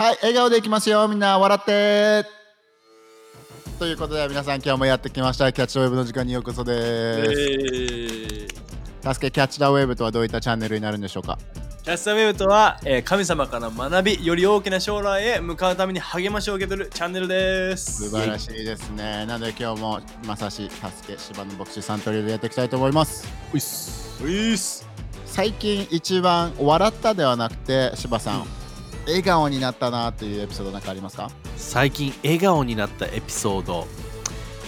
[0.00, 1.06] はい、笑顔でいきますよ。
[1.08, 2.24] みんな笑って。
[3.78, 5.52] ということで、皆さん今日もやってきました。
[5.52, 7.22] キャッチウェブの時間にようこそで
[8.48, 8.48] す。
[9.02, 11.36] 助けキャッチダーウェブとはどういったチャンネルになるんでしょうか？
[11.82, 18.08] キャスターウェブとは、えー神様から学び、より大きな将来へ向かうために励ましを受け取るチャンネルです。
[18.08, 19.26] 素晴らしいですね。
[19.26, 23.28] なので今日もまさし、助け、芝の牧師さんとでやっていきたいと思います。
[23.52, 24.24] ういっす。
[24.24, 24.88] ういっす。
[25.26, 28.46] 最近一番笑ったではなくて、芝さん、
[29.06, 31.30] 笑顔になったなというエピソードなんかありますか？
[31.56, 33.86] 最近笑顔になったエピソード。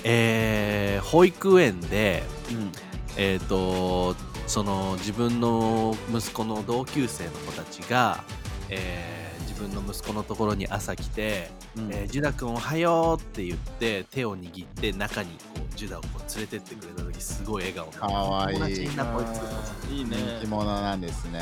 [0.05, 2.73] えー保育園でうん。
[3.17, 4.15] えっ、と
[4.47, 8.25] その自分の息子の同級生の子たちが、
[8.69, 11.93] えー自分の息子のところに朝来てうん。
[11.93, 15.37] えージュダ君おはようって言って手を握って中にこ
[15.71, 20.17] うジュダをこう連れてってくれた時すごい笑顔かわいい友達になこいついいね。
[20.17, 21.41] 人気者なんですね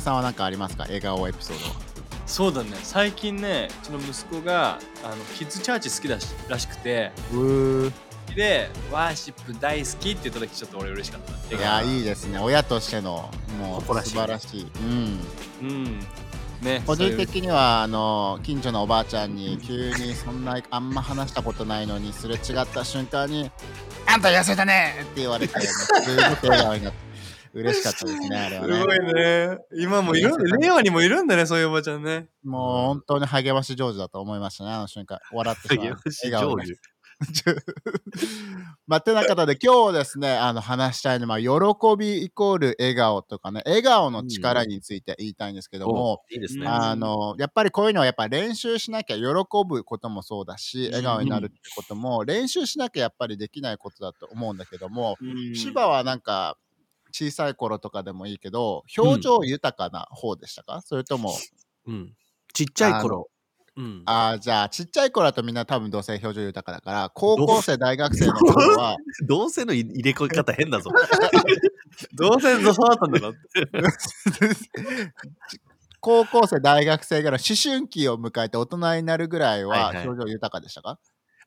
[0.00, 1.74] さんは何かありますか笑顔エピソードは。
[2.26, 2.76] そうだね。
[2.82, 7.92] 最近ね、うちの息子があのキッズチャーチ好きだしらしくて、うー
[8.36, 11.56] で、ワーシップ大好きって言った時ちょっと俺嬉しかった。
[11.56, 14.66] いやいいですね親としてのもう誇らしい素晴らしい、
[15.62, 16.00] うん、うん。
[16.60, 16.82] ね。
[16.86, 23.50] 個人的にはあの近所のおばあちゃんに急にそんなあんま話したことないのにすれ違った瞬間に
[24.06, 27.07] 「あんた痩せたね!」って言われてすごく笑顔になって
[27.60, 28.74] 嬉しかったですねあれはね。
[28.74, 29.58] すごいね。
[29.78, 32.28] 今もいるんだ令和にもいるんだね、そういうおばちゃんね。
[32.44, 35.18] もう本当に励まし上手だと思いましたねあの瞬間。
[35.32, 35.86] 笑ってしまう。
[35.86, 36.64] 励まし笑顔で。
[36.66, 36.78] 成
[37.32, 37.60] 就
[38.86, 41.48] まあ、てな方で今日ですねあの話したいのは喜
[41.98, 43.62] びイコール笑顔とかね。
[43.66, 49.24] 笑顔の力について言いたいんですけども、おいいですね、うんあのやっぱりこういうのはやっぱ練習しなきゃ喜
[49.68, 55.54] ぶこともそうだし笑顔になるってことも練習しなきゃやっぱりできないことだと思うんだけども、うん。
[55.54, 56.56] 芝はなんか
[57.18, 61.34] 小さい頃とかでもいいけど表情豊かな方でしたか、それとも
[61.86, 62.12] うん、
[62.52, 63.28] ちっちゃい頃。
[63.76, 68.96] うん、あーじゃあちっちゃい頃だとみんな多分どうせ表情豊かだから高校生大学生の頃は
[69.28, 70.90] 同性の入れ込み方変だぞ。
[72.14, 73.38] どうせそうだったんだろって。
[76.00, 80.08] 高校生大学生ぐらい思春期を迎えて大人になるぐらいははいはい。
[80.08, 80.98] 表情豊かでしたか、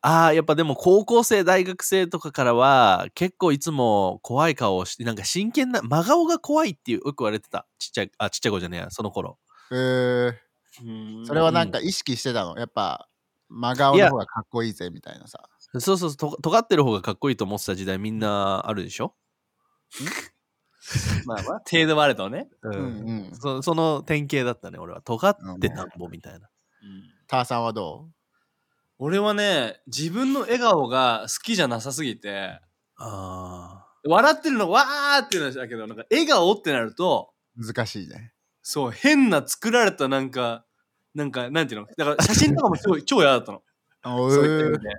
[0.04, 7.68] ああやっぱでも高校生大学生とかからは結構いつも怖い顔をしてなんか真剣な真顔が怖いっていうよく言われてた。
[7.78, 8.90] ちっちゃいあちっちゃい子じゃねえや。
[8.90, 9.38] その頃。
[9.72, 11.26] えー。
[11.26, 12.58] それはなんか意識してたの？
[12.58, 13.08] やっぱ
[13.50, 15.44] 真顔の方がかっこいいぜみたいなさ。
[15.80, 16.16] そうそうそう。
[16.16, 19.16] と尖ってる方がかっこいいと思ってた時代みんなあるでしょ、
[21.26, 22.50] まあまあ、程度はあるとね。
[22.64, 22.80] ううんう
[23.32, 23.36] ん。
[23.36, 25.02] そその典型だったね俺は。
[25.02, 26.50] 尖ってなんぼみたいな、
[27.28, 28.10] ターさんはど
[29.04, 32.60] 俺はね、自分の笑顔が好きじゃなさすぎて、
[32.98, 38.32] あ笑ってるのわーって言うんだけど、なんか笑顔ってなると、う難しいね。
[38.62, 40.66] そう、変な作られたなんか、
[41.16, 41.88] なんか、なんていうの？
[41.98, 43.64] だから写真とかも超 超嫌だったの。
[44.06, 44.90] おそういった意味で。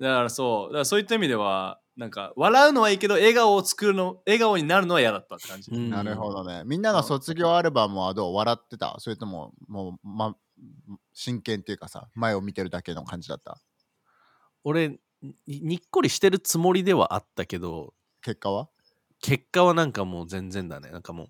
[0.00, 5.70] だからそう、だからそういった意味では、なんか、笑うのはいいけど、笑顔を作るの、笑顔になるのは嫌だったって感じ。
[5.70, 5.88] うん。
[5.88, 6.64] なるほどね。
[6.66, 8.34] みんなの卒業アルバムはどう？
[8.34, 8.96] 笑ってた？
[8.98, 10.36] それとももう、ま、
[11.12, 13.60] 真剣っていうかさ前を見てるだけの感じだった？
[14.64, 18.68] 俺ににっこりしてるつもりではあったけど結果は？
[19.20, 20.90] 結果はなんかもう全然だね。
[20.90, 21.28] なんかもう。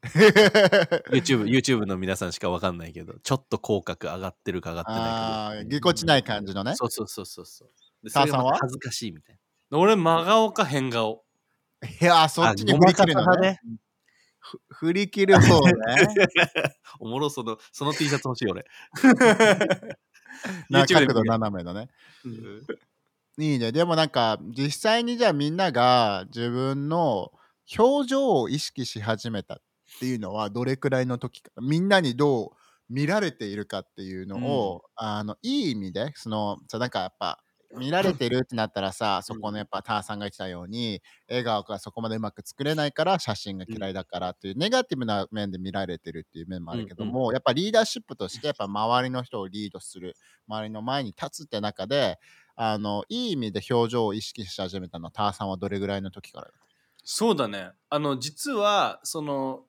[1.10, 6.76] YouTube, YouTube の皆さんしかわかんないけど、ちょっと口角上がってるか上がってないあかーぎこちない感じのね？
[6.76, 7.64] そうそうそうそうそ
[8.04, 8.10] う。
[8.10, 8.56] さんは？
[8.56, 9.38] 恥ずかしいみたい
[9.72, 11.24] 俺、真顔か変顔。
[12.00, 13.40] いやーそっちに振り切るのね。
[13.40, 13.60] ね。
[14.48, 15.72] ふ 振り切る方ね。
[17.00, 18.64] おもろその、その T シャツ欲しい俺。
[20.70, 21.88] な角度斜めのね。
[22.24, 22.66] うん。
[23.38, 23.72] いいね。
[23.72, 27.32] でもなんか実際にじゃあみんなが自分の
[27.78, 29.58] 表情を意識し始めたっ
[30.00, 32.50] ていうのはどれくらいの時かみんなにどう
[32.88, 37.42] 見られているかっていうのを、あのいい意味でそのさなんかやっぱ
[37.76, 50.16] 見られてるってなったらさそこのやっぱターさんが言ってたように笑顔がそこまでうまく作れないから写真が嫌いだからっていうネガティブな面で見られてるっていう面もあるけども、やっぱリーダーシップとしてやっぱ周りの人をリードする
[50.46, 52.18] 周りの前に立つって中で
[52.56, 56.48] あのいい意味で表情を意識し始めたのはターさんはどれぐらいの時から
[57.04, 57.70] そうだね。
[57.88, 59.67] あの、実は、その、で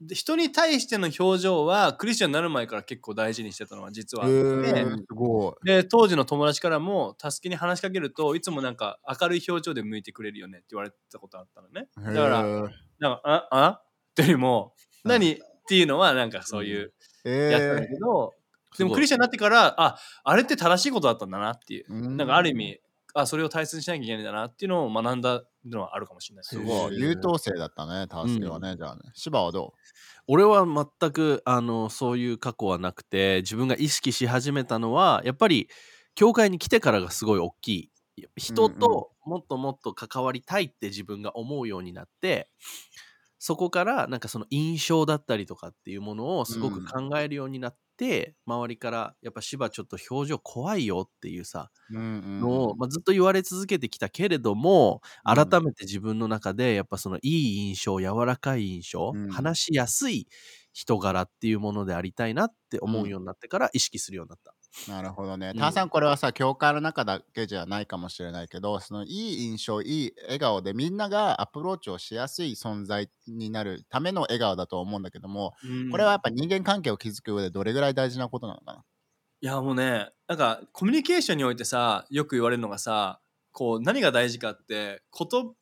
[0.00, 4.24] 人に対しての表情はクリスチャンになる前から結構大事にしてたのは実は。
[4.24, 5.66] あって、すごい。
[5.66, 11.88] で当時の友達からも助けに話しかけるといつもなんか明るい表情で向いてくれるよねって言われたことあったのね。
[11.96, 13.68] だからなんかああ？
[13.80, 13.84] っ
[14.14, 15.32] ていうよりも何？
[15.32, 15.38] っ
[15.68, 16.92] ていうのはなんかそういう
[17.24, 18.34] えやつだけど、
[18.78, 22.16] でもクリスチャンになってからああれって正しいことだったんだなっていう、うん。
[22.16, 22.78] なんかある意味
[23.18, 26.58] あそれを大切にしなきゃいけないんだなっていうのを学んだのはあるかもしれないです。
[26.58, 27.00] ごい。
[27.00, 29.00] 優等生だったね、タスケはね、じゃあね。
[29.14, 29.72] 芝はど
[30.26, 35.68] 俺は全くあのそういう過去はなくて自分が意識し始めたのはやっぱり
[36.14, 37.90] 教会に来てからがすごい大きい
[38.36, 42.50] 人ともっともっと関わりたいって自分が思うようになって
[43.38, 52.06] そこからなんかその印象だったりとかっていうものをすごく考えるようになって、周りからやっぱ芝ちょっと表情怖いよっていうさう、うんう
[52.54, 52.56] ん。
[52.62, 55.52] のを、まあ、ずっと言われ続けてきたけれどもうん。
[55.52, 59.26] 改めて自分の中でやっぱそのいい印象柔らかい印象、うん。
[59.28, 60.28] 話しやすい
[60.72, 64.55] 人柄っていうものでありたいなって思うようになってから意識するようになった。
[64.88, 65.52] なるほどね。
[65.52, 78.84] うんターさん、これはさ、教会の中だけじゃないかもしれないけど、そのいい印象、いい笑顔でみんながアプローチをしやすい存在になるための笑顔だと思うんだけども、うんこれはやっぱ人間関係を築く上でどれぐらい大事なことなのかな？
[79.40, 83.20] いやもうねなんかコミュニケーションにおいてさよく言われるのがさ
[83.52, 85.54] こう何が大事かってこと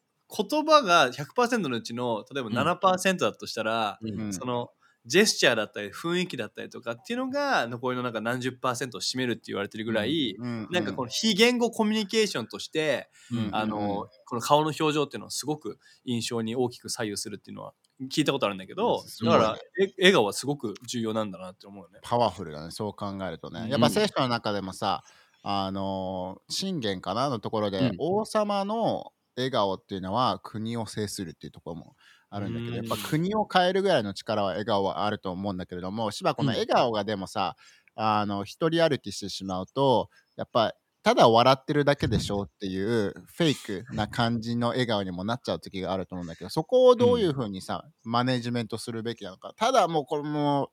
[0.51, 4.71] 言葉が100%のうちの例えばうん7%だとしたら、うんその
[5.07, 10.69] ジェスチャーだったり雰囲気だったりとかっていうのが残りのなんか何十パーセントを占めるって言われてるぐらい、うん。
[10.71, 13.49] なんかこの非言語コミュニケーションとして、うん。
[13.53, 17.75] あのこの顔の表情っていうのはすごく印象に大きく左右するっていうのは
[18.11, 22.01] 聞いたことあるんだけどだからえ笑顔はすごく重要なんだなって思うよね。
[22.03, 23.61] パワフルだね、そう考えるとね。
[23.61, 23.69] うん。
[23.69, 25.05] やっぱ聖書の中でもさ、
[25.43, 27.95] あのー信玄かなのところで、うん。
[27.99, 31.97] 王様の笑顔っていうのは国を制するっていうところも
[32.35, 37.57] あるんだけど、うんやっぱ国を変えるぐらいの力は笑顔はあると思うんだけれども、しばこのうん笑顔がでもさ、
[37.97, 49.53] あの一人歩きしてしまうと、やっぱただ笑ってるだけでしょっていうフェイクな感じの笑顔にもなっちゃう時があると思うんだけど、そこをどういうふうにさ、マネジメントするべきなのか。
[49.57, 50.69] ただもうこれもう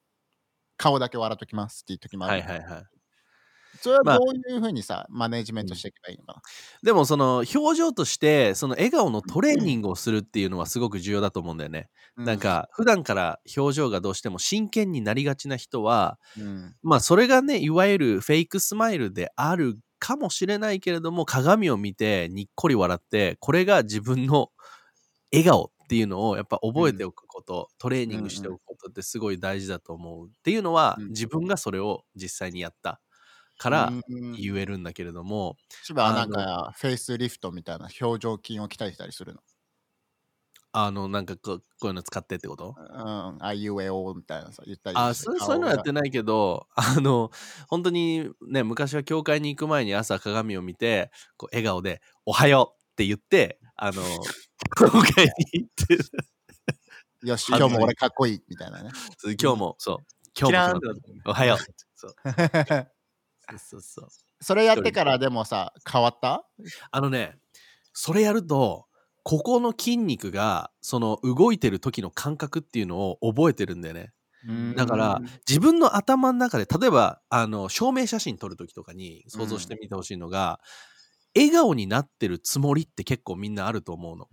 [0.77, 2.41] 顔だけ笑っときますっていう時もある。
[2.41, 2.83] はいはいはい。
[3.81, 6.41] それはまあどういうふうにさ、マネジメントしていけばいいのか
[6.83, 11.89] でもその表情としてその笑顔のトレーニングをするっていうのはすごく重要だと思うんだよね。
[12.15, 12.25] な。
[12.25, 24.49] なんか普段から表情がどうしても真剣になりがちな人はうん、まあそれがねいわゆるフェイクスマイルであるかもしれないけれども鏡を見てにっこり笑ってこれが自分の
[25.31, 31.07] 笑顔っていうのをやっぱ覚えておくこと、トレーニングしておくことってすごい大事だと思うっていうのは、うん。
[31.09, 33.01] 自分がそれを実際にやった
[33.61, 39.41] からうん言えるんだけれども、千葉はなんあかフェイスリフトみたいな表情筋を鍛えてたりするの？
[40.73, 42.73] あのなんかこうこういうの使ってってこと？
[42.75, 47.29] うん、あいうえおみたいなさ、言ったりあそういうのやってないけどあの
[47.67, 54.01] 本当にね昔は教会に行く前に朝鏡を見てこう笑顔で「おはよう」って言ってあの
[54.75, 55.97] 教会に行って。
[57.27, 58.89] よし、今日も俺かっこいいみたいなね。
[59.39, 59.97] 今日もそう
[60.39, 60.81] 今キ日も
[61.25, 61.57] おはよう。
[61.95, 62.13] そう
[63.57, 64.01] そうそう。
[64.01, 64.09] そう
[64.41, 65.29] それやってからで。
[65.29, 66.45] もさ、変わった？
[66.91, 67.37] あのね
[67.93, 68.87] それやると
[69.23, 74.13] ここの筋肉がその動いてる時の感覚っていうのを覚えてるんだよね。
[74.75, 75.29] だからうん。
[75.47, 80.59] 自分の頭の中で例えばあの証明写真撮る時とかに想像してみてほしいのが、
[81.35, 84.27] 笑顔になってるつもりって結構みんなあると思うの。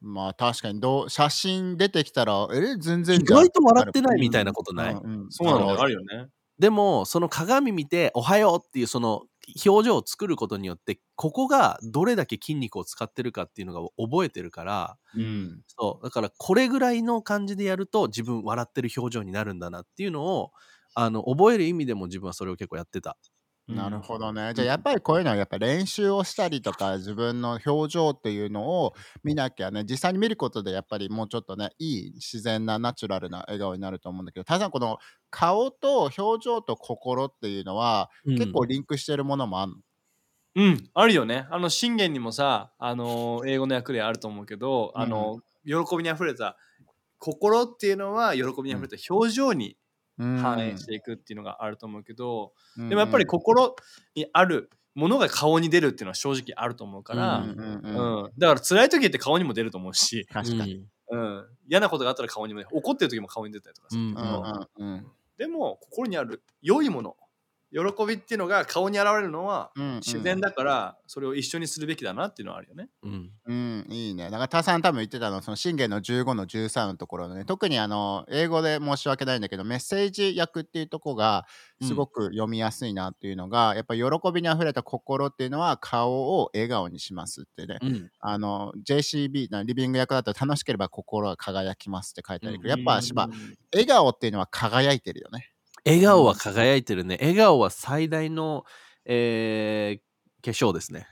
[0.00, 0.80] まあ確かに。
[0.80, 5.30] どう写真出てきたら、え、全然意外と笑ってないみたいなことない、うんうん。
[5.30, 6.26] そうなのあるよね。
[6.58, 9.24] でもその鏡見て「おはよう」っていうその
[9.66, 20.52] 表情を作ることによってここがどれだけ筋肉を使ってるかっていうのが覚えてるからうんそうだからこれぐらいの感じでやると自分笑ってる表情になるんだなっていうのを
[20.94, 23.16] あの覚える意味でも自分はそれを結構やってた。
[23.68, 24.52] なるほどね。
[24.54, 28.94] じゃあやっぱりこういうのはやっぱ練習をしたりとか自分の表情っていうのを
[29.24, 34.98] 見なきゃね実際に見ることでやっぱりもうちょっとねいい自然なナチュラルな笑顔になると思うんだけどただこの
[35.30, 39.78] 顔と表情と心っていうのは結構リンクしてるものもあるの、
[40.54, 41.46] うん、あるよね。
[41.50, 46.56] あの信玄にもさ、あの英語の訳であると思うけど、あの喜びにあふれた
[47.18, 49.76] 心っていうのは喜びにあふれた表情にうん
[50.18, 53.76] 反映していくっていうのがあると思うけど、うんでもやっぱり心
[54.14, 58.30] にあるものが顔に出るっていうのは正直あると思うから、うんうんうんうん。
[58.38, 62.70] だから辛い時って顔にも出ると思うし、確かに、うん、嫌なことがあったら顔にも出る。
[62.72, 65.06] 怒ってる時も顔に出たりとかするけうんど、うんうん。
[65.36, 67.16] でも心にある良いもの
[67.72, 72.88] 喜びっていうのが顔に現れるのはうんうん自然だからそれを一緒にするべきだなっていうのはあるよね。
[73.02, 74.24] うんうん、いいね。
[74.24, 81.46] だから、タさん多分言ってたのは、その信玄の15の13のところのね、特にあの、英語で申し訳ないんだけど、メッセージ訳っていうとこが、
[81.82, 87.78] すごく読みやすいなっていうのが、やっぱ喜びにあふれた心っていうのは、顔を笑顔にしますってね。
[87.82, 93.28] うんあの、JCB のリビング役だと楽しければ心が輝きますって書いてあるけど、やっぱ、しば、
[93.72, 95.52] 笑顔っていうのは輝いてるよね。
[95.86, 97.18] 笑顔は輝いてるね。
[97.20, 98.64] 笑顔は最大の、
[99.06, 100.06] えー
[100.44, 101.08] 化粧ですね。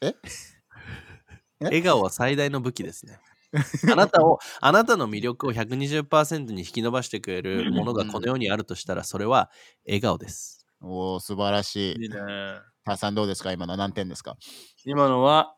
[0.02, 0.14] え？
[1.60, 3.18] 笑顔は最大の武器ですね。
[3.90, 9.50] あなたを、あなたの魅力を120%に引き伸ばしてくれるものがこの世にあるとしたら、それは
[9.86, 10.66] 笑顔です。
[10.80, 12.02] おお素晴らしい。
[12.02, 12.16] いいね。
[12.96, 13.52] さんどうですか？
[13.52, 14.36] 今の何点ですか？
[14.84, 15.56] 今のは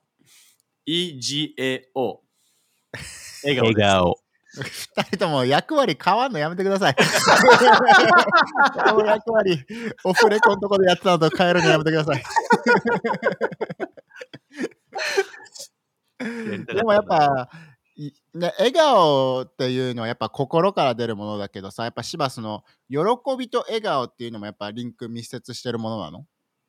[0.89, 2.21] EGAO。
[3.43, 4.03] 笑顔です。
[4.05, 4.17] 顔。
[4.61, 6.97] 二人とも役割変わんのやめてください。
[9.07, 9.65] 役割、
[10.05, 12.23] オフレコのとこでやってたのと変えるのやめてください。
[16.75, 17.49] でもやっぱ、
[17.97, 22.99] いね、笑顔っていうのはやっぱ心から出るものだけどさ、やっぱしばその喜
[23.39, 26.27] びと笑顔っていうのもやっぱリンク密接してるものなの？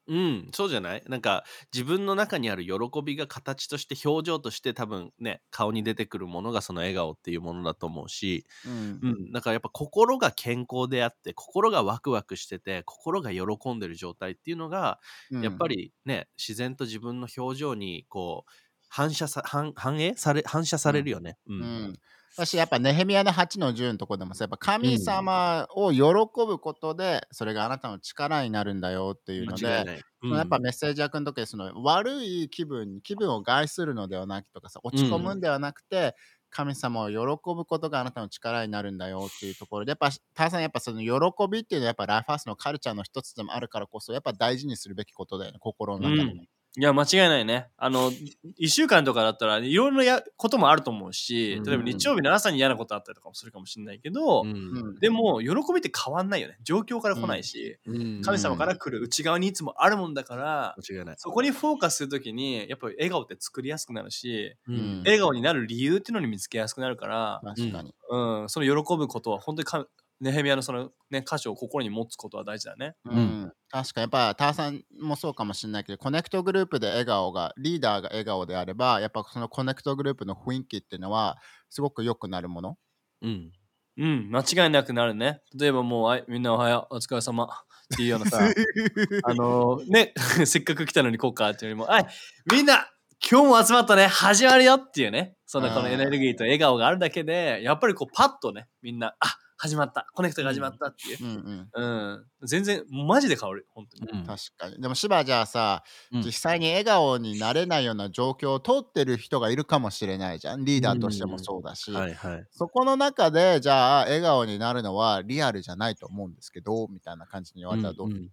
[0.07, 1.03] うん、そうじゃない？
[1.07, 2.71] なんか自分の中にある喜
[3.03, 9.03] びが形として表情として多分ね顔に出てくるものがその笑顔っていうものだと思うし、うん。
[9.03, 14.99] うん、だからやっぱ心が健康であって心がワクワクしてて心が喜んでる状態っていうのが、
[15.41, 18.51] やっぱりね自然と自分の表情にこう
[18.89, 21.37] 反射さ反反映され反射されるよね。
[21.47, 21.61] うん。
[21.61, 21.93] うん、
[22.35, 26.01] 私やっぱネヘミヤの8の10のとこでもさやっぱ神様を喜
[26.47, 30.01] ぶことでそれがあなたの力になるんだよっていうので、間違いない。
[30.21, 36.15] そのやっぱメッセージ役の時その悪い気分気分を害するのではなくとかさ落ち込むんではなくて、
[36.49, 37.15] 神様を喜
[37.55, 46.43] ぶことがあなたの力になるんだよっていうところでやっぱターさんやっぱその喜びっていうのはやっぱライフハウスのカルチャーの一つでもあるからこそやっぱ大事にするべきことだよね心の中でも。
[46.77, 47.67] うんいや、間違いないね。
[47.77, 48.11] あの、
[48.57, 54.53] 一週間とかだったら、いろいろやこともあると思うし、例えば日曜日の朝に嫌なことあったりとかもするかもしれないけど、うんう
[54.93, 56.57] んでも、喜びって変わんないよね。
[56.63, 61.15] 状況から来ないし、うん神様から来る内側にいつもあるもんだから、間違いない。
[61.19, 67.93] そこにフォーカスするときに、やっぱり笑顔って作りやすくなるし、うん笑顔になる理由っていうのに見つけやすくなるから、確かに。
[68.09, 69.87] うん、その喜ぶことは本当にか
[70.19, 72.95] ネヘミヤのそのね、歌詞を心に持つことは大事だね。
[73.05, 73.17] うん。
[73.17, 81.37] うん確かにやっぱターさんもそうかもしれないけどコネクトグループで笑顔がリーダーが笑顔であればやっぱそのコネクトグループの雰囲気っていうのは
[81.71, 82.77] すごく良くなるもの。
[83.23, 83.51] うん。
[83.97, 85.41] うん、間違いなくなるね。
[85.59, 87.45] 例えばもう、はい、みんなおはよう、お疲れ様。
[87.45, 87.47] っ
[87.95, 88.39] ていうようなさ、
[89.23, 90.13] あのね、
[90.45, 92.07] せっかく来たのにこうかっていうよりも、はい、
[92.51, 92.89] みんな、
[93.29, 101.23] 今日も集まったね、始まるよっていうね、そのこのエネルギーと笑顔があるだけで、やっぱりこうパッとね、みんな、あ始まった、コネクトが始まったっていう。
[101.23, 104.19] うんうんうん、全然、マジで変わる、本当に。
[104.19, 104.81] うん確かに。
[104.81, 110.65] でも芝じゃあさ、うん実際に笑顔になれないような状況を通ってる人がいるかもしれないじゃん。
[110.65, 111.91] リーダーとしてもそうだし。
[111.91, 112.45] はいはい。
[112.51, 118.15] そこの中でじゃあ笑顔になるのはリアルじゃないと思うんですけどみたいな感じに言われたらどう、うんう？
[118.17, 118.29] ん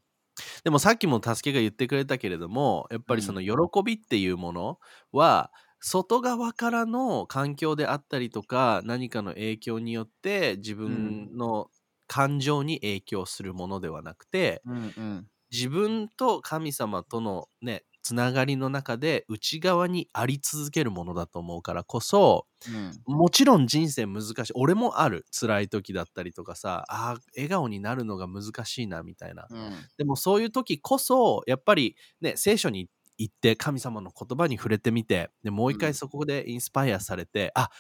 [0.65, 4.79] でもさっきも助けが言ってくれたけれどもやっぱりその喜びっていうもの
[5.13, 11.71] は外側からの環境であったりとか何かの影響によって自分の
[12.07, 15.31] 感情に影響するものではなくてうんうん。
[15.53, 23.05] 自分と神様とのねつながりの中で内側にあり続けるものだと思うからこそうん。
[23.07, 24.53] もちろん人生難しい。
[24.55, 25.27] 俺もある。
[25.39, 29.49] 辛い時だったりとかさあー笑顔になるのが難しいなみたいな。
[29.49, 29.91] うん。
[29.99, 32.89] でもそういう時こそやっぱりね聖書に
[33.21, 35.91] 行って神様の言葉に触れてみてでもう一うん。
[35.91, 37.71] 回そこでインスパイアされて、あ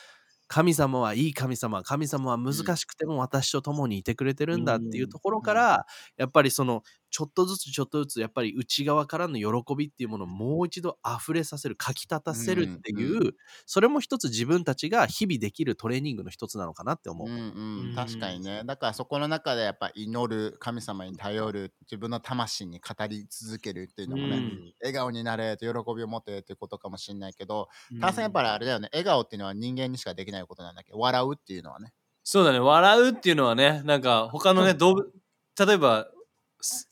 [0.48, 5.86] 神様はいい神様神様は難しくても私と共にいてくれてるんだっていうところから、
[6.18, 13.34] やっぱりそのちょっとずつちょっとずつやっぱり内側からの喜びっていうものをもう一度溢れさせるかき立たせるっていう、うん
[13.66, 17.28] それも一つ自分たちが日々できるトレーニングの一つなのかなって思う。
[17.28, 17.92] うんううん。
[17.92, 18.62] ん、確かにね。
[18.64, 24.74] だからそこの中でやっぱ祈る神様に頼る自分の魂に語り続けるっていうのもね、うん。
[24.80, 28.00] 笑顔になれと喜びを持てっていうことかもしれないけどうん。
[28.00, 28.88] ターさんやっぱりあれだよね。
[28.92, 31.92] 笑顔っていうのは人間にしかできないことなんだけど笑うっていうのはね。
[32.24, 35.10] そうだね、笑うっていうのはね、なんか他のね、動物、
[35.58, 36.10] 例えば、す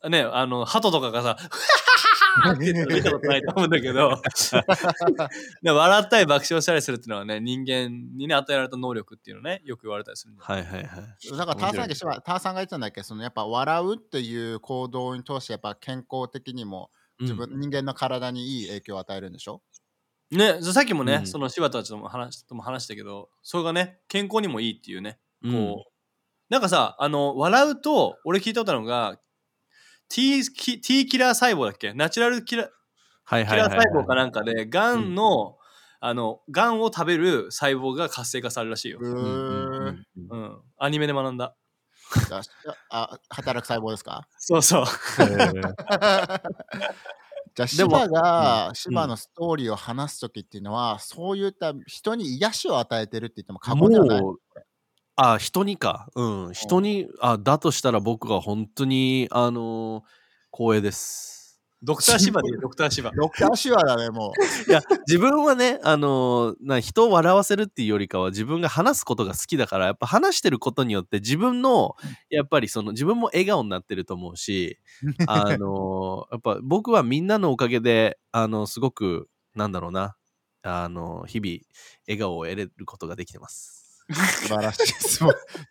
[0.08, 1.36] ね、あの、鳩とかがさ、
[2.52, 4.20] って言って見たことないと思うんだけど、
[5.62, 11.36] で笑ったり爆笑したりするっていうのはね、人間にね、与えられた能力っていうのね、よく言われたりするんだはいはいはい。
[11.36, 19.62] だからターさんがさんが言ってたんだけどそのやっぱ笑うっていう行動に通してやっぱ健康的にも自分、人間の体にいい影響を与えるんでしょ？
[20.30, 21.26] ね、さっきもね、うん。
[21.26, 25.48] その柴田たちとも話とも話したけど、それがね、健康にもいいっていうね、う。
[25.48, 25.52] ん。
[25.52, 25.92] こう、
[26.50, 29.18] なんかさ、あの、笑うと、俺聞いたことあるのが、
[30.08, 30.42] T,
[30.80, 31.92] T キラー細胞だっけ？
[31.94, 32.70] ナチュラルキラキ
[33.24, 35.58] はいはいはいはいラー細胞かなんかで、がんの、
[36.00, 39.06] あの、がんを食べる細胞が活性化されるらしいよう。
[39.06, 40.60] うんうんーうんんうんうん。
[40.78, 41.54] アニメで学んだ。
[42.30, 42.40] あ
[42.90, 44.26] あ働く細胞ですか？
[44.38, 44.84] そうそう。
[47.54, 54.22] じゃあ芝がうん芝のストーリーを話す時っていうのは、そういった人に癒しを与えてるって言っても過言ではない。
[55.20, 56.08] あ人にか。
[56.14, 56.52] うん。
[56.52, 60.02] 人にあだとしたら僕が本当にあのー
[60.56, 61.60] 光栄です。
[61.82, 63.12] ドクターシバでいいよドクターシバ。
[63.16, 64.32] ドクターシュワだね、も
[64.68, 71.94] いや、自分はね、あのーな人を笑わせるっていうよりかは自分が話すことが好きだから、やっぱ話してることによって自分の、
[72.30, 74.78] やっぱりその自分も笑顔になってると思うし、
[75.28, 80.16] あのーやっぱ僕はみんなのおかげで、あのすごく、なんだろうな、
[80.62, 81.58] あの日々、
[82.08, 83.87] 笑顔を得れることができてます。
[84.08, 84.14] う。
[84.14, 84.86] 素晴らしい。
[85.08, 85.26] 素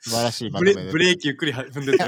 [0.10, 2.00] 晴らしいまとめでブレーキゆっくり踏んでる。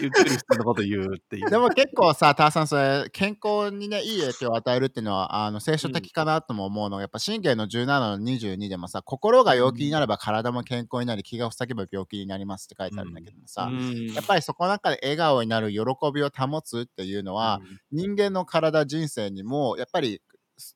[0.00, 1.50] ゆっくり普通のこと言うっていう。
[1.50, 15.78] でも結構さ、ターさん、それ、健康にね、いい影響を与えるっていうのは、あの、聖書的かなとも思うのが、やっぱ、信玄の17の22でもさ、心が病気になれば体も健康になり、気が塞げば病気になりますって書いてあるんだけどもさ、うんやっぱりそこの中で笑顔になる喜
[16.14, 17.60] びを保つっていうのは、
[17.90, 20.20] 人間の体人生にもやっぱり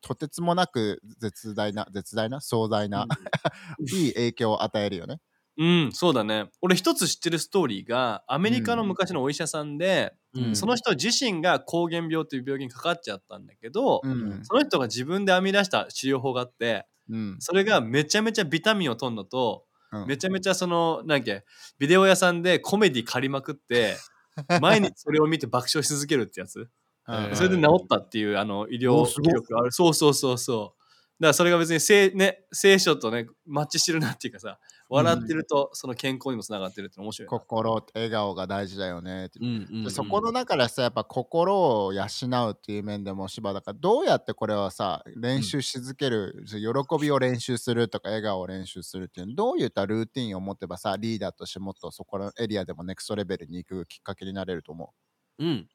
[0.01, 3.07] とてつもなく絶大な絶大な壮大な、
[3.93, 5.21] いい影響を与えるよね。
[5.59, 6.51] うん、そうだね。
[6.61, 21.45] 俺一つ知ってるストーリーが、アメリカの昔のお医者さんで、うんその人自身が膠原病という病気にかかっちゃったんだけど、うんその人が自分で編み出した治療法があって、うんそれがめちゃめちゃビタミンを取るのと、うんめちゃめちゃその、なんけ、
[21.79, 23.97] ビデオ屋さんでコメディ借りまくって、
[24.61, 26.69] 毎日それを見て爆笑し続けるってやつ。
[27.09, 29.73] うんそれで治ったっていうあの医療記録がある。
[29.73, 30.83] そうそうそうそう。
[31.19, 34.59] だからそれが別に聖,、ね、聖書とね、マッチしてるなっていうかさ、
[34.91, 37.31] 笑ってるとその健康にもつながってるって面白いな。
[37.31, 54.93] 心笑顔が大事だよねってうんうんうんでそこの中でさやっぱ心を養うっていう面でも芝だからどうやってこれはさ練習し続ける、喜びを練習するとか笑顔を練習するっていうのどういったルーティンを持てばさリーダーとしてもっとそこのエリアでもネクストレベルに行くきっかけになれると思
[55.39, 55.69] うん。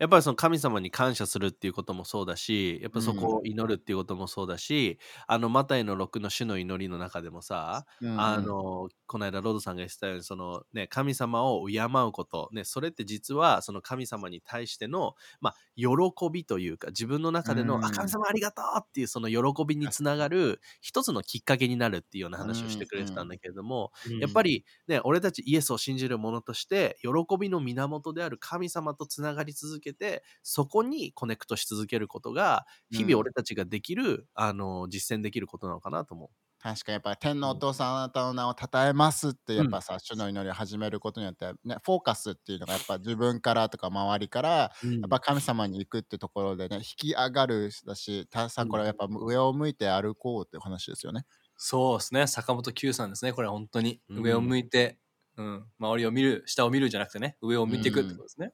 [0.00, 8.06] やっぱりその神様に感謝するっていうこともそうだし、やっぱそこを祈るっていうこともそうだし、あの、マタイの6の主の祈りの中でもさ、う。
[8.06, 8.18] うん。
[8.18, 15.86] あの、この間ロードさんが言ってたように、そのね、神様を敬うこと、ね、それって実はその神様に対しての、まあ、喜
[16.32, 17.84] びというか、自分の中での、うん。
[17.84, 36.30] あ、神様ありがとうっていうその喜びに つながる一つのきっかけになるっていうような話をしてくれてたんだけれども、やっぱりね、俺たちイエスを信じる者として、喜びの源である神様とつながり続けて、そこにコネクトし続けることが、日うん々俺たちができる、あの、実践できることなのかなと思
[36.62, 44.48] 確かにやっぱ天のお父さんあなたの名を称えますってやっぱさ、主の祈りを始めることによって、ね、フォーカスっていうのがやっぱ自分からとか周りから
[44.82, 44.88] う。
[45.00, 51.24] やっぱ神様に行くってところでね引き上がるだしたさんこれはやっぱ上を向いて歩こうってお話ですよね。
[51.56, 52.26] そうですね。
[52.26, 53.32] 坂本九さんですね。
[53.32, 54.00] これは本当に。
[54.08, 54.98] うん上を向いて、
[55.36, 58.48] うん、周りを見る、下を見るじゃなくてね、上を見ていくってことですね。
[58.48, 58.52] し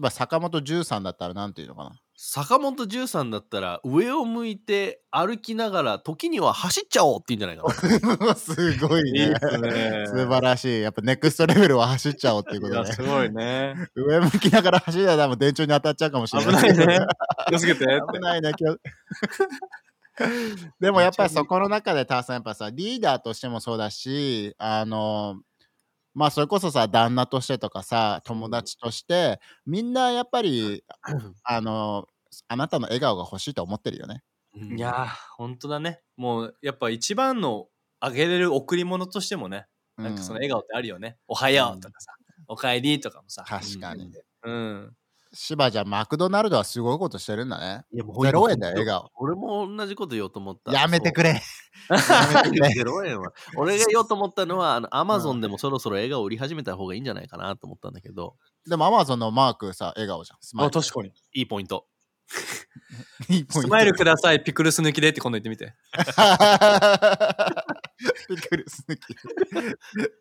[0.00, 1.92] ば坂本十さんだったらなんていうのかな？
[2.16, 7.64] 坂本十さんだったら、上を向いて歩きながら、時には走っちゃおうっていうんじゃないか
[8.26, 8.34] な。
[8.36, 9.34] すごいいいね。
[10.06, 10.82] 素晴らしい。
[10.82, 13.74] やっぱネクストレベルは走っちゃおうっていうことで、すごいね。
[13.94, 16.76] 上向きながら走りたらもう電柱に当たっちゃうかもしれ危ない。
[16.76, 17.06] ないね。
[17.48, 17.86] 気をつけて。
[18.12, 18.52] 危ないね。
[18.54, 18.76] 気を
[20.80, 25.40] でもやっぱりそこの中でターさんやっぱさリーダーとしてもそうだしあの
[26.14, 30.84] まあそれこそさ旦那としてとかさ友達としてみんなやっぱり
[31.44, 32.06] あの
[32.48, 34.22] あなたの笑顔が欲しいと思ってるよね。
[34.54, 36.00] うんいやー、本当だね。
[36.16, 37.68] もう、やっぱ一番の
[38.00, 41.18] あげれる贈り物としてもね、なんかその笑顔ってあるよね。
[41.28, 42.12] おはようとかさ、
[42.48, 43.44] おかえりとかもさ。
[43.46, 44.10] 確かに。
[44.42, 44.96] うん。
[45.32, 47.84] 芝じゃマクドナルドはすごいことしてるんだね。
[47.92, 49.10] いやもう0円だよ笑顔。
[49.16, 50.72] 俺も同じこと言おうと思った。
[50.72, 51.40] やめてくれ。
[51.88, 51.98] そう。
[51.98, 53.32] 0 円は。
[53.56, 58.36] 俺が言おうと思ったのは、あの、アマゾンでもそろそろ笑顔売り始めた方がいいんじゃないかなと思ったんだけど、
[58.68, 60.38] でもアマゾンのマークさ笑顔じゃん。
[60.40, 60.80] スマイあ、ル。
[60.80, 61.12] 確かに。
[61.32, 61.86] いいポイント。
[63.28, 65.74] いいポイントスマイルください、ピクルス抜きでって今度言ってみて。
[68.28, 69.00] ピクルス抜き。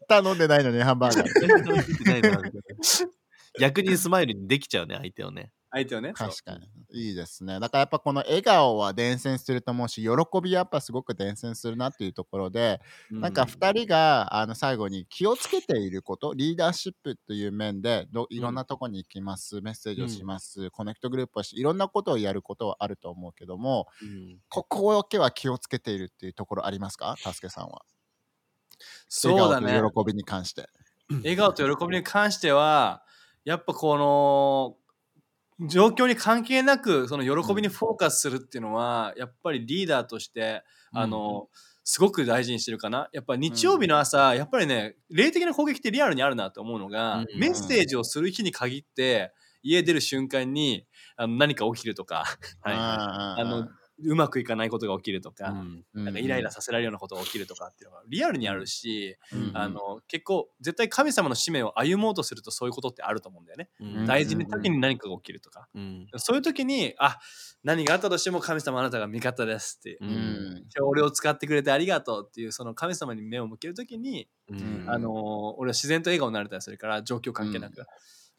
[0.08, 3.19] 頼んでないのにハンバーガー。
[3.60, 5.52] 逆にスマイルにできちゃうね、相手をね。
[5.72, 6.14] 相手をね。
[6.14, 6.68] 確かに。
[6.92, 7.60] いいですね。
[7.60, 10.10] だからやっぱこの笑顔は伝染すると思うし、喜
[10.42, 27.16] びやっぱすごく伝染するなっていうところで、うなんか2人があの最後に気をつけていること、リーダーシップという面でどいろんなとこに行きます、メッセージをします、コネクトグループをし、いろんなことをやることはあると思うけども、うんここだけは気をつけているっていうところありますか？
[27.24, 27.84] たすけさんは。
[29.08, 29.68] そうだね。
[29.68, 30.68] 笑顔と喜びに関して。
[31.12, 33.04] 笑顔と喜びに関しては、
[33.46, 34.76] やっぱこの、
[35.68, 41.50] 状況に関係なく、その喜びにフォーカスするっていうのは、やっぱりリーダーとして、あの、
[41.84, 43.10] すごく大事にしてるかな。
[43.12, 47.40] やっぱ日曜日の朝、やっぱりね、霊的な攻撃ってリアルにあるなと思うのが、うん。
[47.40, 50.86] メッセージをする日に限って、家出る瞬間に
[51.18, 52.24] あの何か起きるとか、
[52.62, 53.68] はいああの
[54.04, 55.50] うまくいかないことが起きるとか、
[55.96, 56.06] うん。
[56.06, 63.70] なんかイライラさせられるようなことが起きるとかっていうのがリアルにあるし、うんあの結構絶対神様の使命を歩もうとするとそういうことってあると思うんだよね。
[63.80, 64.06] うん。
[64.06, 66.08] 大事な時に何かが起きるとか、うん。
[66.18, 67.20] そういう時にあ
[67.64, 70.06] 何があったとしても神様あなたが味方ですって、う。
[70.06, 70.10] うん。
[70.10, 74.86] ん今日俺を使ってくれてありがとうっていうその神様に目を向ける時に、うん。
[74.88, 77.86] あの俺は自然と笑顔になれたりするから状況関係なく。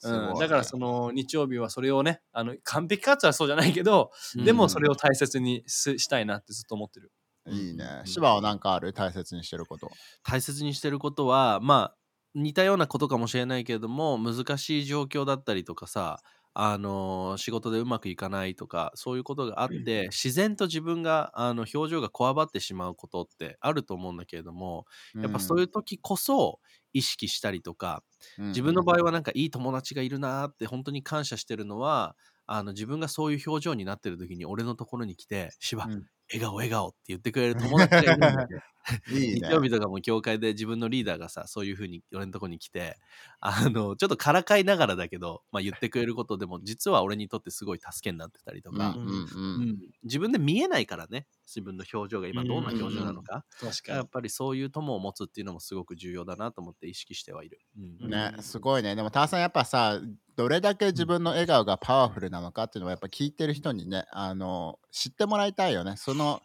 [0.02, 4.10] うん、だからその日曜日はそれをねあの完璧かつはそうじゃないけど、
[4.44, 7.12] でもそれを大切にすしたいなってずっと思ってる。
[7.48, 7.84] いいね。
[8.00, 8.06] うん。
[8.06, 8.92] 芝は何かある？
[8.92, 9.90] 大切にしてること。
[10.22, 11.96] 大切にしてることはまあ
[12.34, 16.20] 似たようなことかもしれないけれども難しい状況だったりとかさ
[16.54, 24.84] あの仕事でうまくいかないとかそういうことがあって、自然と自分があの表情がこわばってしまうことってあると思うんだけれども
[25.14, 26.58] やっぱそういう時こそ
[26.92, 28.02] 意識したりとか、
[28.52, 36.06] 自分の場合はなんかいい友達がいるなーって本当に感謝してるのはあの自分がそういう表情になってる時に俺のところに来て「芝、うん。
[36.32, 38.20] 笑顔笑顔」って言ってくれる友達がいるん
[39.10, 42.96] いいね日曜日とかも教会で自分のリーダーがさそういう風に俺のとこに来て
[43.40, 54.08] あのちょっとからかいながらだけど、まあ、言ってくれることでも実は俺にとってすごい助けになってたりとか、うんうんうん自分で見えないからね自分の表情が今どんな表情なのか、確かにやっ。
[54.10, 57.60] ぱりそういう友を持つっていうのもすごく重要だなと思って意識してはいる。
[58.02, 58.94] うんね、すごいね。
[58.94, 60.00] でも、ターさんやっぱさ、
[60.36, 65.94] どれだけ自分の笑顔がパワフルなのかっていうのは、やっぱ聞いてる人にね、あの、知ってもらいたいよね。
[65.96, 66.40] その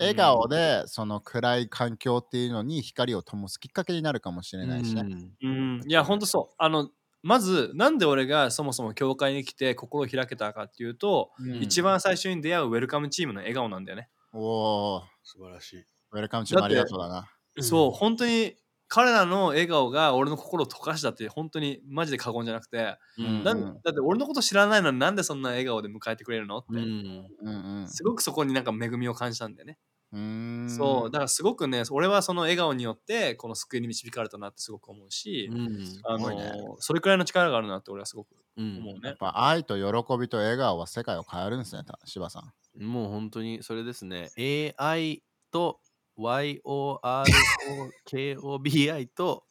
[0.00, 5.04] 笑顔で、その暗い環境っていうのに光を灯すきっかけになるかもしれないしね。
[5.42, 6.54] うん、いや、ほんとそう。
[6.58, 6.88] あの、
[7.22, 14.08] まず、なんで俺がそもそも教会に来て心を開けたかっていうと、うん一番最初に出会うウェルカムチームの笑顔なんだよね。
[14.32, 15.84] おお、素晴らしい。
[16.12, 17.30] ウェルカムチームありがとうだな。
[17.56, 18.54] うんそう、本当に
[18.92, 29.78] 彼らの笑顔が俺の心を溶かしたって、本当にマジで過言じゃなくて、うんなんだって俺のこと知らないのになんでそんな笑顔で迎えてくれるのって、うんうんうんすごくそこになんか恵みを感じたんだよね。
[30.12, 30.70] うーん。
[30.70, 39.00] そう、だからすごくね、俺はその笑顔によって、この救いに導かれたなってすごく思うし、うんあのねそれくらいの力があるなって俺はすごくうん思うね。
[39.04, 42.52] やっぱ愛と喜びと笑顔は世界を変えるんですね、た柴さん。
[42.82, 44.30] もう本当にそれですね。
[44.36, 45.80] AI と
[46.18, 49.44] YOROKOBI と、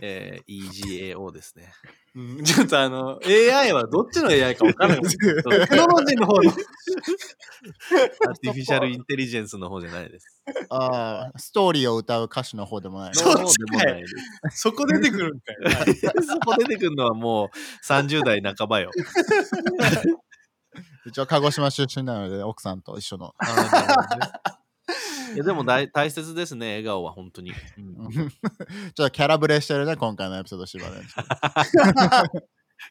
[0.00, 1.72] えー EGAO ですね。
[2.18, 5.02] うんちょっとあの、AI はどっちの AI か分からない。
[5.06, 5.40] テク
[5.76, 6.50] ノロジーの方の。
[6.50, 6.56] アー
[8.34, 10.42] ティフィシャルインテリジェンスの方じゃないです。
[10.68, 13.14] ああ、ストーリーを歌う歌手の方でもない。
[13.14, 14.14] そでもないです。
[14.62, 15.56] そこ出てくるんかい。
[16.26, 17.50] そこ出てくるのはもう
[17.86, 18.90] 30代半ばよ。
[21.06, 23.32] 一応鹿児島出身なので、奥さんと一緒の。
[25.34, 27.52] いやでも大大切ですね、笑顔は本当に。
[27.76, 28.30] うん ちょっ
[28.94, 31.00] とキャラブレしてるね、今回のエピソード柴で。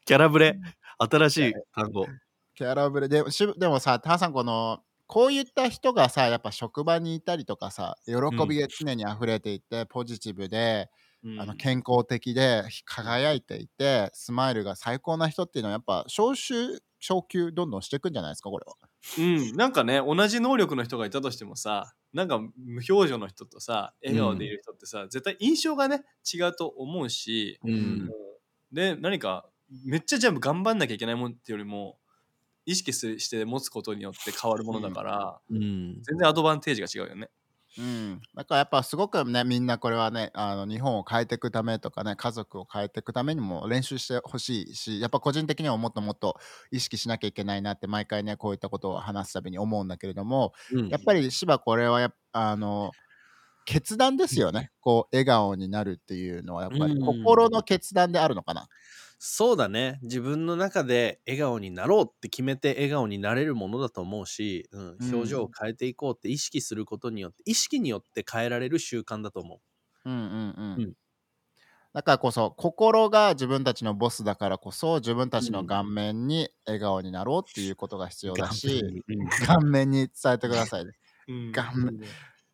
[0.06, 0.60] キャラブレ、
[1.00, 2.06] 新しい単語。
[2.56, 8.14] キャラブレでしでもさ、ターさん、この、こういった人がさ、やっぱ職場にいたりとかさ、喜
[8.48, 10.90] びが常に溢れていて、ポジティブで、
[11.40, 18.76] あの健康的で輝いていて、スマイルが最高な人っていうのは、やっぱ昇集、昇級どんどんしていくんじゃないですか、これは。
[19.18, 28.10] うん、なんかね、同じ能力の人がいたとしてもさ、なんか無表情の人とさ、笑顔でいる人ってさ、絶対印象がね、違うと思うし、うん。
[28.72, 29.50] で、何か、
[29.86, 32.00] めっちゃ全部頑張んなきゃいけないもんってよりも、
[32.66, 36.02] 意識すして持つことによって変わるものだから、うん。
[36.04, 37.30] 全然アドバンテージが違うよね。
[37.78, 46.40] うん、だからやっぱすごくねみんなこれはねあの日本を変えていくためとかね家族を変えていくためにも練習してほしいしやっぱ個人的にはもっともっと
[46.72, 50.88] 意識しなきゃいけないなって毎回ねこういったことを話すたびに思うんだけれどもうん。
[50.90, 52.92] やっぱり芝これはやっあの
[53.66, 54.72] 決断ですよね。
[54.80, 57.06] こう笑顔になるっていうのはやっぱりうん。
[57.06, 58.68] 心の決断であるのかな。
[59.20, 59.98] そうだね。
[60.04, 69.60] 自分の中で笑顔になろうって決めて笑顔になれるものだと思うし、うんうん表情を変えていこうって意識することによって意識によって変えられる習慣だと思う。
[70.06, 70.20] んうん
[70.52, 70.78] うん。
[70.78, 70.94] うん。
[71.94, 78.40] だからこそ心が自分たちのボスだからこそ自分たちの顔面に笑顔になろうっていうことが必要う。
[78.40, 79.28] だし、うん。
[79.48, 80.94] 顔面に伝えてくださいね。
[81.28, 81.52] うん。
[81.54, 81.94] 顔面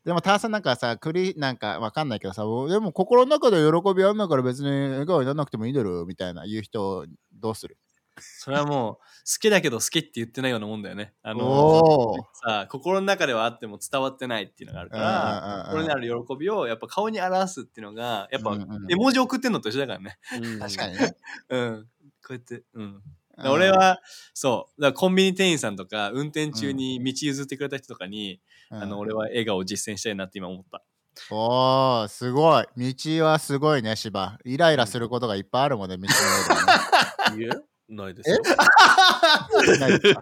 [0.06, 7.78] でも、ターさんなんかさ、栗なんかわかんないけどさ、でも心の中で喜びあんだから別に笑顔にならなくてもいいだろみたいな言う人どうする？
[8.20, 9.00] それはもう、好
[9.40, 11.14] きだけど好きって言ってないようなもんだよね。
[11.24, 18.58] あのさあ、心の中ではあっても伝わってないっていうのがあるから、心にある喜びをやっぱ顔に表すっていうのが、やっぱ
[18.90, 20.20] 絵文字送ってんのと一緒だからね。
[20.42, 21.16] うん 確かにね。
[21.50, 21.90] うん。
[22.26, 23.02] こうやって、うん。
[23.38, 24.00] 俺は、
[24.34, 28.40] そう、だからコンビニ店員さんとか、運転中に道譲ってくれた人とかに、
[28.72, 30.84] うん、あの、俺は笑顔を実践したいなって今思った。
[31.32, 32.66] おー、すごい。
[32.94, 34.38] 道はすごいね、芝。
[34.46, 37.50] イライラすることがいっぱいあるもんね、道の上で、ね。
[37.50, 37.66] 言う？
[37.90, 38.38] ないですよ。
[39.80, 40.20] ないですか？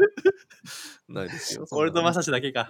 [1.10, 1.66] ないですよ。
[1.72, 2.70] 俺とまささしだけか。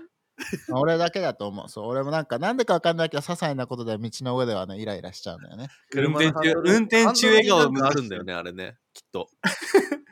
[0.71, 1.69] 俺だけだと思う。
[1.69, 5.67] そう、俺もなんか、なんでかわかんないけど、些細なことで道の上ではね、イライラしちゃうんだよね。
[5.93, 8.77] 運転中運転中笑顔ハンドルになんかあるんだよね、あれね。
[8.93, 9.29] きっと。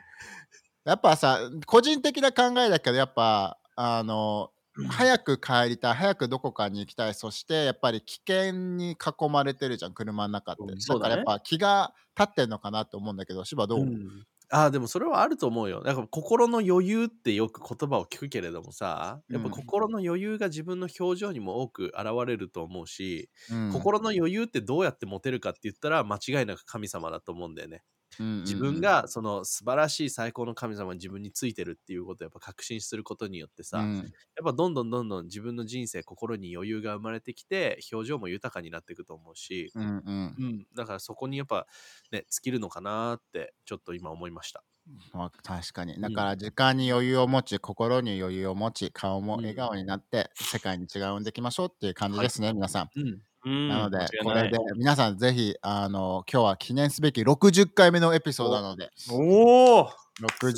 [0.84, 4.52] やっぱさ、個人的な考えだけど、やっぱ、あの、
[4.88, 10.62] 早く帰りたい、早くどこかに行きたい、そしてやっぱり危険に囲まれてるじゃん、車の中って。
[10.62, 14.24] うんだそうだねからやっぱ気が立ってんのかなと思うんだけど、芝どう、うん。
[14.52, 15.82] ああでもそれはあると思うよ。
[15.82, 23.86] だから心の余裕ってよく言葉を聞くけれどもさ、やっぱうん心の余裕が自分の表情にも多く現れると思うし、うん。
[23.86, 27.82] 心の余裕ってどうやって持てるかって言ったら間違いなく神様だと思うんだよね。
[28.18, 28.40] うんうんうん。
[28.42, 33.96] 自分がその素晴らしい最高の神様が自分についてるっていうことをやっぱ確信することによってさ、うん。
[33.96, 34.06] やっ
[34.44, 40.38] ぱどんどんどんどん自分の人生心に余裕が生まれてきて表情も豊かになっていくと思うし、うんうん。
[40.38, 41.66] うん、だからそこにやっぱ
[42.10, 44.64] ね尽きるのかなってちょっと今思いました。
[45.12, 45.98] まあ確かに。
[45.98, 46.00] ん。
[46.00, 49.40] だから時間に余裕を持ち、心に余裕を持ち、顔もうん。
[49.40, 52.90] 笑顔になって、世界に違いを生んでいきましょうっていう感じですね、皆さん。
[52.96, 59.90] うん、うんなので、これで皆さんぜひ、あの、今日は記念すべき60回目のエピソードなので、おお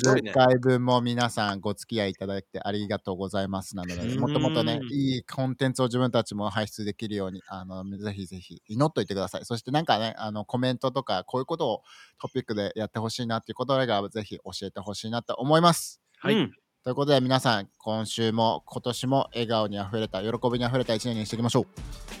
[0.03, 0.31] ごいね。
[0.31, 3.75] 60回分も皆さんご付き合いいただいてありがとうございます。
[3.75, 4.19] なので、うん。
[4.19, 9.45] もっともっとね、いいコンテンツを自分たちも輩出できるように、あの、ぜひぜひ祈っといてください。
[9.45, 11.83] そしてなんかね、あの、コメントとか、こういうことを
[12.21, 16.01] トピックでやってほしいなっていうことがあれば、ぜひ教えてほしいなと思います。
[16.19, 16.35] はい。
[16.35, 16.51] うん
[16.83, 21.65] ということで皆さん、今週も今年も笑顔にあふれた、喜びにあふれた一年にしていきましょ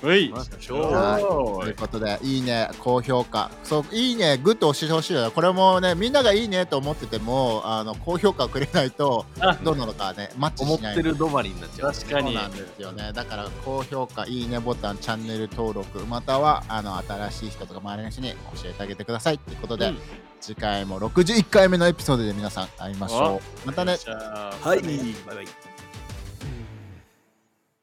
[0.01, 0.07] う。
[0.07, 5.31] はいましょうということで、いいね、高評価、そう、いいね、グッと押してほしいよ。
[5.31, 10.95] これもね、みんながいいねと思ってても、あの高評価をくれないとあ、どうなのかね、マッチ思っしない。
[10.95, 11.91] てる止まりになっちゃう。
[11.91, 13.11] 確かにそうなんですよね。
[13.13, 18.37] だから、高評価、いいねボタン、チャンネル登録、または、あの、新しい人とか周りの人に教
[18.69, 19.39] えてあげてください。
[19.39, 19.97] ということで、うん
[20.43, 23.67] 次回も61回目のエピソードで皆さん会いましょう。
[23.67, 23.95] またね。
[24.05, 24.97] はい、バイ
[25.35, 25.47] バイ。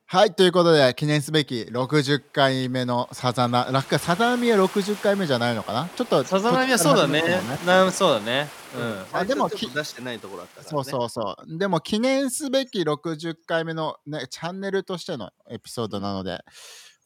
[0.04, 5.88] はい、ということで、記念すべき60回目のさざな、落下、さざ波は60回目じゃないのかな？
[5.96, 7.22] ちょっと、さざ波はそうだね
[7.64, 10.68] なんそうだねうんあでも出してないところだったから、ね。
[10.70, 11.58] そうそうそう。
[11.58, 16.40] でも記念すべき60回目の、ね、チャンネルとしてのエピソードなので、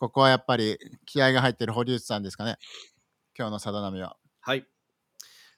[0.00, 2.56] ここはやっぱり気合が入ってる堀内さんですかね。
[3.38, 4.16] 今日のさだ波は。
[4.40, 4.66] はい。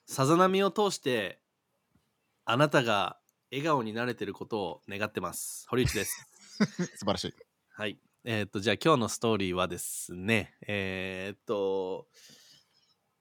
[0.07, 1.41] さざ波を通して、
[2.45, 3.17] あなたが
[3.51, 5.65] 笑顔になれてることを願ってます。
[5.69, 6.25] 堀内です。
[6.95, 7.33] 素晴らしい。
[7.73, 7.99] はい。
[8.23, 12.07] えーっと、じゃあ今日のストーリーはですね、えーっと、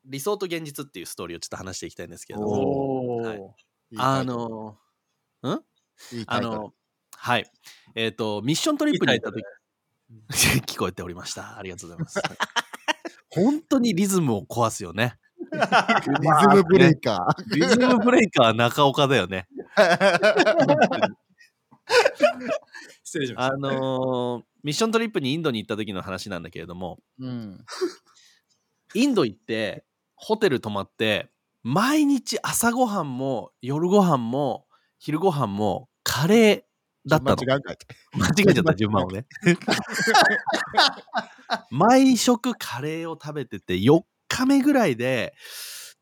[0.05, 3.57] 理想と現実っていうストーリーをちょっと話していきたいんですけれども、
[3.97, 4.79] あの、
[5.43, 5.65] ん？
[6.29, 6.73] あの、
[7.17, 7.51] はい。
[7.97, 9.43] えーっと、ミッショントリップに行った時、
[10.73, 11.59] 聞こえておりました。
[11.59, 12.21] ありがとうございます。
[13.31, 15.19] 本当にリズムを壊すよね。
[15.57, 19.47] リズムブレイカリズムブレイカーは中岡だよね。
[19.77, 21.09] ー。
[23.05, 27.65] 失礼しましあのーミッショントリップにインドに行った時の話なんだけれども、うん。
[28.95, 29.85] インド行って、
[30.17, 31.31] ホテル泊まって、
[31.63, 34.67] 毎日朝ごはんも夜ごはんも
[34.99, 36.63] 昼ごはんもカレー
[37.09, 37.37] だったの。
[37.37, 37.61] 間違
[38.49, 39.25] えちゃった順番をね。
[41.71, 45.35] 毎食カレーを食べてて4日目ぐらいで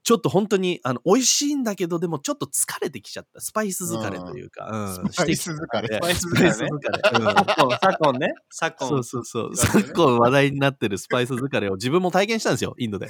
[0.03, 3.41] ちょっと本当にあの美味しいんだけどでもちょっと疲れてきちゃった。
[3.41, 5.11] スパイス疲れというか、うん。
[5.11, 5.89] スパイス疲れ。
[5.89, 6.53] スパイス疲れ。
[6.53, 8.35] 昨今、ね。
[8.51, 8.89] 昨今。
[8.89, 9.57] そうそうそう。
[9.57, 11.71] 昨今話題になってるスパイス疲れ。
[11.71, 13.09] を自分も体験したんですよ、インドで。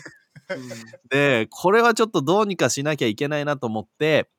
[1.10, 4.30] で、これはちょっとどうにかしなきゃいけないなと思って、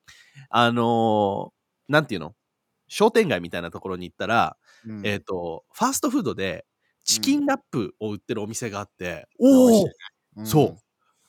[0.50, 2.36] あのーなんていうの？
[2.88, 4.56] 商店街みたいなところに行ったら、
[4.88, 5.06] うん。
[5.06, 6.66] えっ、と、ファーストフードで
[7.04, 9.90] チキンラップを売ってるお店があって、美味しいおお、
[10.36, 10.46] うん。
[10.46, 10.78] そう。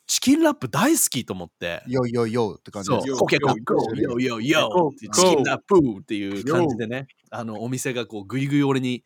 [0.07, 9.03] チキンラップ大好きと思って、よいよいよって感じそう、コケコッコ、よヨーヨーヨゴーー、チキンラップっていう感じでね、あの、お店がこう、ぐいぐい俺に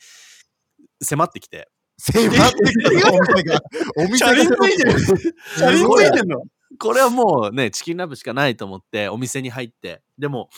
[1.02, 3.60] 迫ってきて、迫ってきお店が。
[3.96, 5.00] お店チャリンついてる。
[5.00, 6.42] チャリンついてんの
[6.78, 10.50] これはもうね、チキンラップしかないと思って、お店に入って、でも、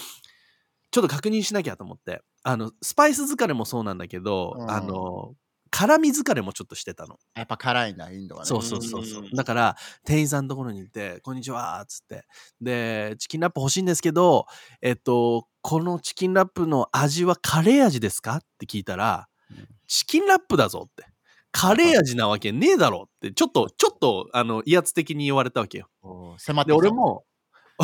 [0.90, 4.70] ちょっと確認しなきゃと思って、あの、スパイス疲れもそうなんだけど、うん。
[4.70, 5.34] あの、
[5.74, 7.18] 辛み疲れもちょっとしてたの。
[7.34, 8.46] やっぱ辛いんだ、インドはね。
[8.46, 9.22] そうそうそうそう。
[9.22, 9.30] うん。
[9.32, 12.26] だから店員さんのところに行って「こんにちは」っつって。
[12.60, 14.46] でチキンラップ欲しいんですけど
[14.82, 18.36] えっとこのチキンラップの味はカレー味ですか？
[18.36, 21.06] って聞いたらうん「チキンラップだぞ」って
[21.52, 25.88] カレー味なわけねえだろってちょっとちょっとあの威圧的に言われたわけよ。
[26.02, 27.24] おー迫ってで俺も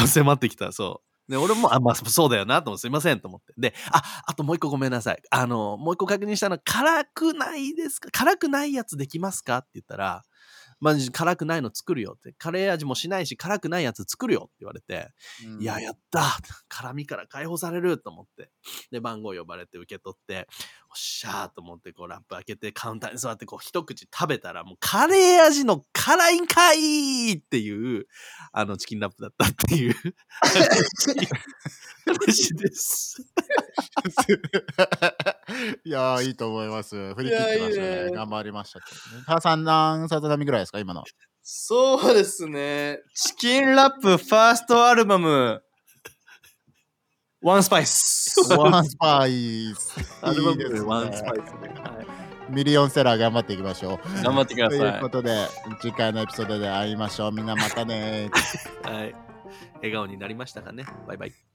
[0.07, 3.53] 迫ってきた そうで俺もあまあそうだよなと思すいませんと思って。
[3.59, 5.23] でああともう一個ごめんなさい。
[5.31, 8.09] あのもう一個確認したの辛くないですか？
[8.11, 9.59] 辛くないやつできますか？
[9.59, 10.25] って言ったら
[10.81, 12.35] まあ、辛くないの作るよって。
[12.39, 15.11] カレー味もしないし、辛くないやつ作るよって言われて、
[15.45, 16.39] うんいや、やった
[16.69, 18.51] 辛みから解放されると思って。
[18.91, 20.47] で、番号呼ばれて受け取って、
[20.91, 28.07] おっしゃーと思って、こう、ラップ開けて、カウンターに座って、こう、一口食べたら、もう、カレー味の辛いんかいっていう、
[28.53, 29.95] あの、チキンラップだったっていう
[32.07, 33.23] 話です。
[35.85, 37.15] いやー、 いいと思います。
[37.15, 37.81] 振り切ってましたね。
[37.87, 39.25] いやいいね頑張りましたけどね。
[39.27, 41.05] ターさん何サザナミぐらいですか今の。
[41.43, 43.01] そうですね。
[43.15, 45.63] チキンラップファーストアルバム、
[47.41, 48.53] ワンスパイス。
[48.53, 49.95] ワンスパイス。
[50.23, 51.69] アルバムワンスパイスで。
[51.81, 52.07] はい
[52.51, 54.23] ミリオンセラー頑張っていきましょう。
[54.23, 55.01] 頑張ってくだというさい。
[55.03, 55.47] ことで、
[55.83, 57.33] 次回のエピソードで会いましょう。
[57.33, 58.31] みんなまたね
[58.83, 59.15] はい。
[59.77, 61.48] 笑顔になりましたかねバイバイ。